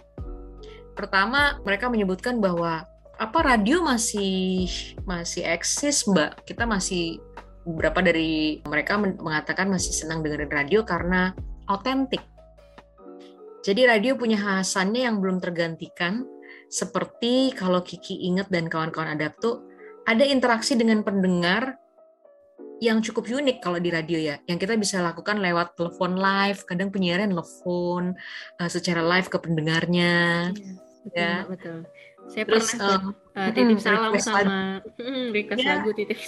Pertama, 0.92 1.58
mereka 1.64 1.88
menyebutkan 1.88 2.38
bahwa 2.38 2.84
apa 3.20 3.38
radio 3.44 3.84
masih 3.84 4.68
masih 5.04 5.44
eksis 5.44 6.08
mbak 6.08 6.44
kita 6.48 6.64
masih 6.64 7.20
beberapa 7.62 8.02
dari 8.02 8.60
mereka 8.66 8.98
mengatakan 8.98 9.70
masih 9.70 9.94
senang 9.94 10.24
dengerin 10.24 10.50
radio 10.50 10.82
karena 10.82 11.36
autentik 11.68 12.24
jadi 13.62 13.94
radio 13.94 14.18
punya 14.18 14.40
khasannya 14.40 15.06
yang 15.06 15.22
belum 15.22 15.38
tergantikan 15.38 16.26
seperti 16.72 17.52
kalau 17.54 17.84
Kiki 17.84 18.26
inget 18.26 18.48
dan 18.48 18.66
kawan-kawan 18.66 19.14
adapto 19.14 19.62
ada 20.08 20.26
interaksi 20.26 20.74
dengan 20.74 21.06
pendengar 21.06 21.78
yang 22.82 22.98
cukup 22.98 23.30
unik 23.30 23.62
kalau 23.62 23.78
di 23.78 23.94
radio 23.94 24.18
ya, 24.18 24.36
yang 24.50 24.58
kita 24.58 24.74
bisa 24.74 24.98
lakukan 24.98 25.38
lewat 25.38 25.78
telepon 25.78 26.18
live, 26.18 26.66
kadang 26.66 26.90
penyiaran 26.90 27.30
telepon 27.30 28.18
uh, 28.58 28.66
secara 28.66 29.06
live 29.06 29.30
ke 29.30 29.38
pendengarnya, 29.38 30.50
iya, 30.50 30.74
betul, 31.06 31.14
ya. 31.14 31.34
Betul. 31.46 31.78
Saya 32.30 32.44
Terus, 32.46 32.76
pernah 32.76 33.00
um, 33.00 33.04
uh, 33.34 33.50
titip 33.50 33.76
hmm, 33.76 33.82
salam 33.82 34.12
sama 34.22 34.40
lagu. 34.80 34.88
Hmm, 35.02 35.26
request 35.34 35.62
yeah. 35.62 35.72
lagu 35.78 35.90
titip 35.96 36.18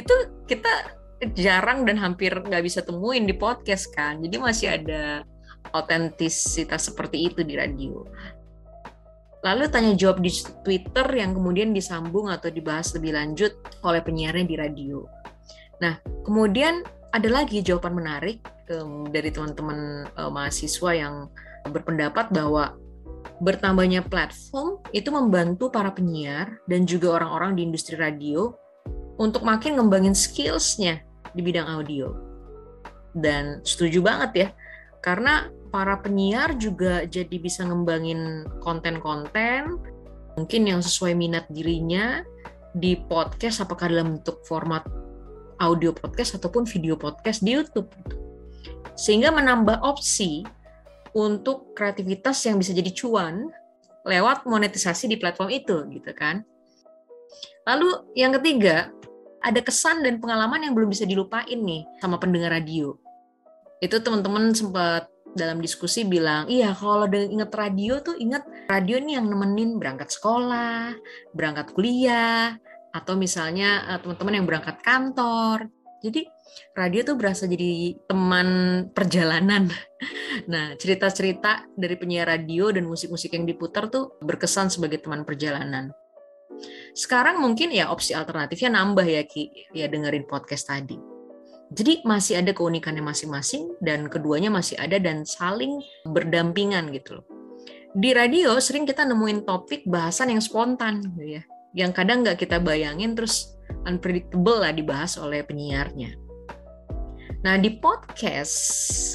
itu 0.00 0.14
kita 0.50 0.72
jarang 1.36 1.84
dan 1.84 2.00
hampir 2.00 2.32
nggak 2.32 2.64
bisa 2.64 2.80
temuin 2.80 3.28
di 3.28 3.36
podcast 3.36 3.92
kan. 3.92 4.24
Jadi 4.24 4.36
masih 4.40 4.68
ada 4.72 5.22
otentisitas 5.76 6.90
seperti 6.90 7.28
itu 7.28 7.44
di 7.44 7.54
radio. 7.54 8.02
Lalu 9.40 9.72
tanya 9.72 9.92
jawab 9.96 10.20
di 10.20 10.28
Twitter 10.64 11.06
yang 11.16 11.32
kemudian 11.32 11.72
disambung 11.72 12.28
atau 12.28 12.52
dibahas 12.52 12.92
lebih 12.92 13.16
lanjut 13.16 13.56
oleh 13.84 14.04
penyiarnya 14.04 14.44
di 14.44 14.56
radio. 14.56 15.00
Nah, 15.80 15.96
kemudian 16.28 16.84
ada 17.16 17.28
lagi 17.28 17.64
jawaban 17.64 17.96
menarik 17.96 18.44
um, 18.68 19.08
dari 19.08 19.32
teman-teman 19.32 20.04
uh, 20.20 20.28
mahasiswa 20.28 20.92
yang 20.92 21.14
berpendapat 21.72 22.28
bahwa 22.32 22.76
bertambahnya 23.40 24.04
platform 24.04 24.84
itu 24.92 25.08
membantu 25.08 25.72
para 25.72 25.90
penyiar 25.90 26.60
dan 26.68 26.84
juga 26.84 27.16
orang-orang 27.20 27.56
di 27.56 27.64
industri 27.64 27.96
radio 27.96 28.52
untuk 29.16 29.44
makin 29.44 29.80
ngembangin 29.80 30.16
skillsnya 30.16 31.00
di 31.32 31.40
bidang 31.40 31.68
audio. 31.68 32.12
Dan 33.16 33.64
setuju 33.66 34.04
banget 34.04 34.30
ya, 34.36 34.48
karena 35.02 35.48
para 35.72 35.98
penyiar 35.98 36.54
juga 36.60 37.06
jadi 37.06 37.36
bisa 37.40 37.64
ngembangin 37.64 38.44
konten-konten 38.60 39.78
mungkin 40.34 40.62
yang 40.66 40.80
sesuai 40.82 41.14
minat 41.14 41.46
dirinya 41.50 42.22
di 42.74 42.94
podcast 42.94 43.62
apakah 43.62 43.90
dalam 43.90 44.18
bentuk 44.18 44.42
format 44.46 44.86
audio 45.58 45.90
podcast 45.90 46.38
ataupun 46.38 46.66
video 46.66 46.94
podcast 46.94 47.42
di 47.42 47.54
YouTube 47.54 47.90
sehingga 48.94 49.34
menambah 49.34 49.82
opsi 49.82 50.46
untuk 51.16 51.74
kreativitas 51.74 52.38
yang 52.46 52.58
bisa 52.60 52.70
jadi 52.74 52.90
cuan 52.94 53.50
lewat 54.06 54.48
monetisasi 54.48 55.10
di 55.10 55.16
platform 55.20 55.50
itu 55.52 55.76
gitu 55.92 56.10
kan. 56.16 56.42
Lalu 57.68 58.16
yang 58.16 58.32
ketiga, 58.40 58.90
ada 59.40 59.60
kesan 59.60 60.04
dan 60.04 60.20
pengalaman 60.20 60.64
yang 60.64 60.72
belum 60.76 60.92
bisa 60.92 61.04
dilupain 61.08 61.60
nih 61.60 61.84
sama 62.00 62.20
pendengar 62.20 62.52
radio. 62.52 62.96
Itu 63.80 64.00
teman-teman 64.04 64.52
sempat 64.52 65.08
dalam 65.32 65.62
diskusi 65.62 66.02
bilang, 66.02 66.50
iya 66.50 66.74
kalau 66.74 67.06
inget 67.06 67.52
radio 67.54 68.02
tuh 68.02 68.18
inget 68.18 68.42
radio 68.66 68.98
nih 68.98 69.16
yang 69.20 69.30
nemenin 69.30 69.78
berangkat 69.78 70.10
sekolah, 70.10 70.92
berangkat 71.32 71.70
kuliah, 71.72 72.58
atau 72.90 73.14
misalnya 73.14 73.86
eh, 73.94 73.98
teman-teman 74.02 74.34
yang 74.42 74.46
berangkat 74.46 74.76
kantor. 74.82 75.70
Jadi 76.00 76.24
radio 76.72 77.04
tuh 77.04 77.16
berasa 77.20 77.44
jadi 77.44 77.96
teman 78.08 78.48
perjalanan. 78.92 79.68
Nah, 80.46 80.72
cerita-cerita 80.78 81.68
dari 81.74 81.98
penyiar 81.98 82.24
radio 82.30 82.70
dan 82.70 82.86
musik-musik 82.86 83.34
yang 83.34 83.44
diputar 83.44 83.90
tuh 83.90 84.14
berkesan 84.22 84.70
sebagai 84.72 85.02
teman 85.02 85.26
perjalanan. 85.26 85.90
Sekarang 86.96 87.42
mungkin 87.42 87.74
ya 87.74 87.90
opsi 87.90 88.14
alternatifnya 88.14 88.78
nambah 88.78 89.04
ya 89.04 89.26
Ki, 89.26 89.50
ya 89.74 89.90
dengerin 89.90 90.24
podcast 90.30 90.70
tadi 90.70 91.10
jadi 91.70 92.02
masih 92.02 92.42
ada 92.42 92.50
keunikannya 92.50 92.98
masing-masing 92.98 93.78
dan 93.78 94.10
keduanya 94.10 94.50
masih 94.50 94.74
ada 94.74 94.98
dan 94.98 95.22
saling 95.22 95.78
berdampingan 96.02 96.90
gitu 96.90 97.22
loh. 97.22 97.26
Di 97.94 98.10
radio 98.10 98.58
sering 98.58 98.86
kita 98.86 99.06
nemuin 99.06 99.46
topik 99.46 99.86
bahasan 99.86 100.34
yang 100.34 100.42
spontan 100.42 100.98
gitu 101.14 101.38
ya. 101.38 101.42
Yang 101.70 101.90
kadang 101.94 102.26
nggak 102.26 102.42
kita 102.42 102.58
bayangin 102.58 103.14
terus 103.14 103.54
unpredictable 103.86 104.60
lah 104.60 104.72
dibahas 104.72 105.16
oleh 105.20 105.44
penyiarnya. 105.44 106.16
Nah 107.40 107.56
di 107.56 107.80
podcast 107.80 108.54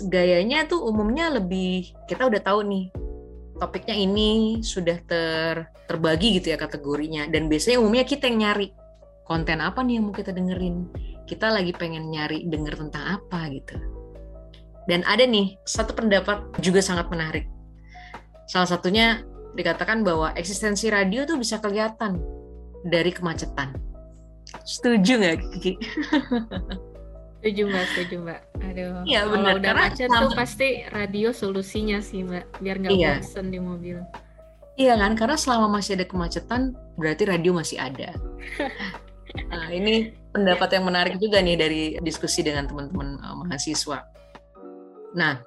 gayanya 0.09 0.65
tuh 0.65 0.81
umumnya 0.81 1.29
lebih 1.29 1.93
kita 2.09 2.25
udah 2.25 2.41
tahu 2.41 2.65
nih 2.65 2.85
topiknya 3.61 3.95
ini 3.95 4.59
sudah 4.65 4.97
ter 5.05 5.69
terbagi 5.85 6.41
gitu 6.41 6.49
ya 6.51 6.57
kategorinya 6.57 7.29
dan 7.29 7.45
biasanya 7.45 7.77
umumnya 7.77 8.03
kita 8.03 8.25
yang 8.25 8.41
nyari 8.41 8.73
konten 9.29 9.61
apa 9.61 9.85
nih 9.85 10.01
yang 10.01 10.09
mau 10.09 10.15
kita 10.17 10.33
dengerin 10.33 10.89
kita 11.25 11.49
lagi 11.49 11.73
pengen 11.73 12.13
nyari 12.13 12.45
denger 12.45 12.77
tentang 12.77 13.21
apa 13.21 13.49
gitu. 13.49 13.77
Dan 14.85 15.01
ada 15.09 15.25
nih 15.25 15.57
satu 15.65 15.97
pendapat 15.97 16.45
juga 16.61 16.79
sangat 16.85 17.09
menarik. 17.09 17.49
Salah 18.45 18.69
satunya 18.69 19.25
dikatakan 19.57 20.05
bahwa 20.05 20.29
eksistensi 20.37 20.93
radio 20.93 21.25
tuh 21.25 21.41
bisa 21.41 21.57
kelihatan 21.57 22.21
dari 22.85 23.09
kemacetan. 23.09 23.73
Setuju 24.63 25.13
nggak 25.19 25.35
Kiki? 25.59 25.73
Setuju 27.45 27.61
mbak, 27.69 27.85
setuju 27.93 28.15
mbak. 28.25 28.41
Aduh, 28.57 29.05
iya, 29.05 29.21
kalau 29.21 29.37
benar. 29.37 29.53
udah 29.61 29.71
Karena 29.77 29.85
macet 29.85 30.09
tuh 30.09 30.31
pasti 30.33 30.67
radio 30.89 31.29
solusinya 31.29 32.01
sih 32.01 32.25
mbak, 32.25 32.45
biar 32.57 32.81
nggak 32.81 32.93
iya. 32.97 33.21
bosen 33.21 33.53
di 33.53 33.59
mobil. 33.61 34.01
Iya 34.75 34.97
kan, 34.97 35.13
karena 35.13 35.37
selama 35.37 35.77
masih 35.77 35.95
ada 35.95 36.09
kemacetan, 36.09 36.73
berarti 36.97 37.23
radio 37.29 37.51
masih 37.53 37.77
ada. 37.77 38.13
Nah, 39.35 39.67
ini 39.67 40.15
pendapat 40.31 40.79
yang 40.79 40.87
menarik 40.87 41.19
juga 41.19 41.43
nih 41.43 41.59
dari 41.59 41.83
diskusi 41.99 42.39
dengan 42.39 42.71
teman-teman 42.71 43.19
uh, 43.19 43.35
mahasiswa. 43.43 44.07
Nah, 45.11 45.43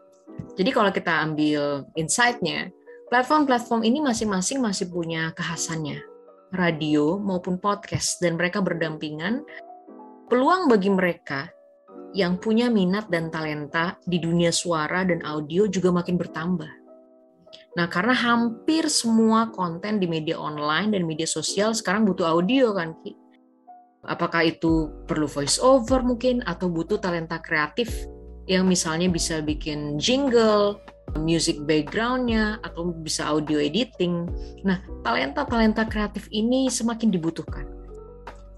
jadi 0.61 0.71
kalau 0.77 0.93
kita 0.93 1.25
ambil 1.25 1.89
insight-nya, 1.97 2.69
platform-platform 3.09 3.81
ini 3.85 4.05
masing-masing 4.05 4.61
masih 4.61 4.93
punya 4.93 5.33
kekhasannya, 5.33 6.05
radio 6.55 7.21
maupun 7.21 7.61
podcast, 7.61 8.21
dan 8.21 8.37
mereka 8.41 8.65
berdampingan. 8.65 9.45
Peluang 10.29 10.69
bagi 10.69 10.93
mereka 10.93 11.49
yang 12.17 12.41
punya 12.41 12.73
minat 12.73 13.09
dan 13.13 13.29
talenta 13.29 13.97
di 14.05 14.17
dunia 14.21 14.53
suara 14.53 15.05
dan 15.05 15.21
audio 15.25 15.69
juga 15.69 15.93
makin 15.93 16.17
bertambah. 16.17 16.73
Nah, 17.77 17.87
karena 17.89 18.17
hampir 18.17 18.89
semua 18.89 19.53
konten 19.53 20.01
di 20.01 20.09
media 20.09 20.37
online 20.37 20.97
dan 20.97 21.05
media 21.05 21.29
sosial 21.29 21.77
sekarang 21.77 22.09
butuh 22.09 22.27
audio 22.27 22.73
kan, 22.73 22.97
Ki? 23.05 23.13
Apakah 24.09 24.47
itu 24.49 24.89
perlu 25.05 25.29
voice 25.29 25.61
over 25.61 26.01
mungkin 26.01 26.41
atau 26.49 26.73
butuh 26.73 26.97
talenta 26.97 27.41
kreatif 27.45 27.93
yang 28.49 28.65
misalnya 28.65 29.13
bisa 29.13 29.45
bikin 29.45 30.01
jingle, 30.01 30.81
music 31.17 31.65
backgroundnya 31.65 32.61
atau 32.61 32.93
bisa 32.93 33.25
audio 33.25 33.57
editing. 33.57 34.29
Nah, 34.67 34.83
talenta-talenta 35.07 35.89
kreatif 35.89 36.29
ini 36.29 36.69
semakin 36.69 37.09
dibutuhkan. 37.09 37.65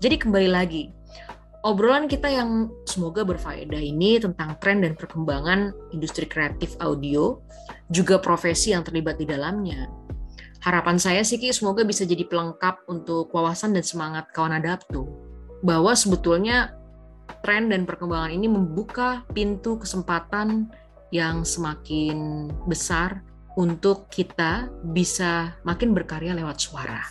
Jadi 0.00 0.16
kembali 0.16 0.48
lagi, 0.48 0.88
obrolan 1.62 2.08
kita 2.08 2.32
yang 2.32 2.72
semoga 2.88 3.20
berfaedah 3.22 3.78
ini 3.78 4.16
tentang 4.16 4.56
tren 4.58 4.80
dan 4.80 4.96
perkembangan 4.96 5.76
industri 5.92 6.24
kreatif 6.24 6.74
audio, 6.80 7.44
juga 7.92 8.16
profesi 8.16 8.72
yang 8.72 8.82
terlibat 8.82 9.20
di 9.20 9.28
dalamnya. 9.28 9.86
Harapan 10.60 11.00
saya 11.00 11.24
sih 11.24 11.40
semoga 11.52 11.84
bisa 11.84 12.04
jadi 12.04 12.28
pelengkap 12.28 12.84
untuk 12.88 13.32
wawasan 13.32 13.72
dan 13.72 13.84
semangat 13.84 14.28
kawan 14.32 14.60
adapto 14.60 15.08
bahwa 15.64 15.92
sebetulnya 15.96 16.76
tren 17.40 17.72
dan 17.72 17.88
perkembangan 17.88 18.32
ini 18.32 18.48
membuka 18.48 19.24
pintu 19.32 19.80
kesempatan 19.80 20.68
yang 21.10 21.42
semakin 21.42 22.48
besar 22.66 23.22
untuk 23.58 24.06
kita 24.10 24.70
bisa 24.94 25.58
makin 25.66 25.90
berkarya 25.90 26.34
lewat 26.38 26.62
suara. 26.62 27.02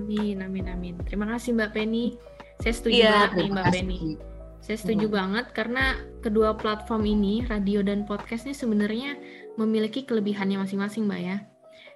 Amin, 0.00 0.40
amin, 0.40 0.66
amin. 0.72 0.94
Terima 1.04 1.28
kasih 1.28 1.52
Mbak 1.52 1.70
Penny. 1.76 2.16
Saya 2.64 2.72
setuju 2.72 3.00
ya, 3.04 3.12
banget 3.12 3.30
nih 3.36 3.48
Mbak 3.52 3.64
kasih. 3.68 3.76
Penny. 3.84 4.00
Saya 4.60 4.76
setuju 4.76 5.06
hmm. 5.08 5.16
banget 5.16 5.46
karena 5.52 5.84
kedua 6.24 6.56
platform 6.56 7.04
ini, 7.04 7.44
radio 7.48 7.80
dan 7.84 8.04
podcast 8.08 8.48
ini 8.48 8.56
sebenarnya 8.56 9.16
memiliki 9.60 10.04
kelebihannya 10.04 10.60
masing-masing 10.60 11.04
Mbak 11.08 11.20
ya. 11.20 11.38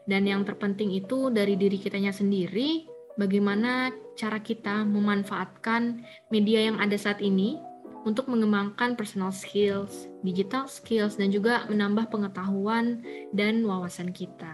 Dan 0.04 0.28
yang 0.28 0.44
terpenting 0.44 0.92
itu 0.92 1.32
dari 1.32 1.56
diri 1.56 1.80
kitanya 1.80 2.12
sendiri, 2.12 2.84
bagaimana 3.16 3.88
cara 4.20 4.36
kita 4.40 4.84
memanfaatkan 4.84 6.04
media 6.28 6.68
yang 6.68 6.76
ada 6.76 6.96
saat 7.00 7.24
ini 7.24 7.56
untuk 8.04 8.28
mengembangkan 8.28 8.94
personal 8.94 9.32
skills, 9.32 10.12
digital 10.20 10.68
skills, 10.68 11.16
dan 11.16 11.32
juga 11.32 11.64
menambah 11.72 12.12
pengetahuan 12.12 13.00
dan 13.32 13.64
wawasan 13.64 14.12
kita. 14.12 14.52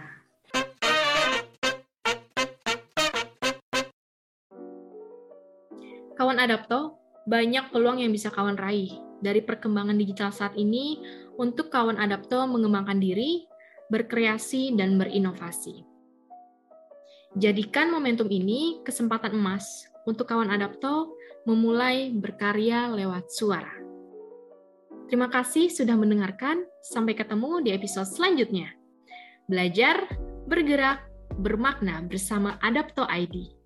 Kawan 6.15 6.37
Adapto, 6.39 6.95
banyak 7.27 7.69
peluang 7.75 7.99
yang 7.99 8.11
bisa 8.15 8.31
kawan 8.31 8.55
raih 8.55 8.93
dari 9.19 9.43
perkembangan 9.43 9.99
digital 9.99 10.31
saat 10.31 10.55
ini 10.55 10.97
untuk 11.35 11.69
kawan 11.69 11.99
Adapto 11.99 12.47
mengembangkan 12.47 12.97
diri, 12.97 13.45
berkreasi, 13.91 14.73
dan 14.79 14.95
berinovasi. 14.95 15.83
Jadikan 17.35 17.89
momentum 17.89 18.27
ini 18.27 18.83
kesempatan 18.83 19.31
emas 19.33 19.87
untuk 20.03 20.27
kawan 20.27 20.51
Adapto 20.51 21.15
memulai 21.45 22.13
berkarya 22.13 22.91
lewat 22.91 23.29
suara. 23.33 23.73
Terima 25.07 25.27
kasih 25.27 25.67
sudah 25.67 25.99
mendengarkan. 25.99 26.63
Sampai 26.81 27.13
ketemu 27.13 27.61
di 27.61 27.69
episode 27.77 28.09
selanjutnya. 28.09 28.73
Belajar, 29.45 30.07
bergerak, 30.49 31.05
bermakna 31.37 32.01
bersama 32.09 32.57
Adapto 32.63 33.05
ID. 33.05 33.60